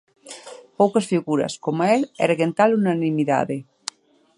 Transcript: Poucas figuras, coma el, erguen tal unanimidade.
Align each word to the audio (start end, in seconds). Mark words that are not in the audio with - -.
Poucas 0.79 1.09
figuras, 1.11 1.53
coma 1.67 1.85
el, 1.97 2.01
erguen 2.27 2.51
tal 2.59 2.71
unanimidade. 2.81 3.57